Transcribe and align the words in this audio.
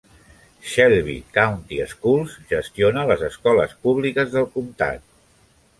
Shelby 0.69 1.15
County 1.35 1.77
Schools 1.91 2.33
gestiona 2.53 3.07
les 3.13 3.29
escoles 3.31 3.79
públiques 3.87 4.35
del 4.39 4.51
comtat. 4.59 5.07